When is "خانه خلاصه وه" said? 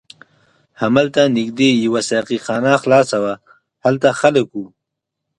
2.45-3.33